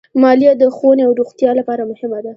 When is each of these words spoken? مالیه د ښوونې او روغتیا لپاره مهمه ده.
مالیه 0.21 0.53
د 0.57 0.63
ښوونې 0.75 1.03
او 1.07 1.11
روغتیا 1.19 1.51
لپاره 1.59 1.83
مهمه 1.91 2.19
ده. 2.25 2.29